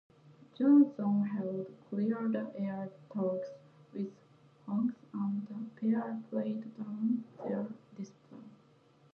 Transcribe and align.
Johnson 0.57 1.25
held 1.25 1.67
clear-the-air 1.91 2.89
talks 3.13 3.49
with 3.93 4.11
Hodgson 4.67 4.95
and 5.13 5.45
the 5.47 5.79
pair 5.79 6.19
played 6.31 6.75
down 6.75 7.23
their 7.37 7.67
dispute. 7.95 8.41